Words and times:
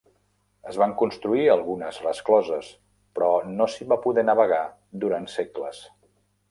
Es 0.69 0.79
van 0.83 0.95
construir 1.01 1.43
algunes 1.55 2.01
rescloses, 2.07 2.73
però 3.19 3.29
no 3.53 3.71
s'hi 3.75 3.91
va 3.95 4.01
poder 4.09 4.29
navegar 4.33 4.65
durant 5.07 5.35
segles. 5.39 5.89